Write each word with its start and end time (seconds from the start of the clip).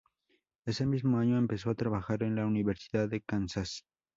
Ese 0.65 0.87
mismo 0.87 1.19
año 1.19 1.37
empezó 1.37 1.69
a 1.69 1.75
trabajar 1.75 2.23
en 2.23 2.33
la 2.35 2.47
Universidad 2.47 3.07
de 3.07 3.21
Kansas. 3.21 3.85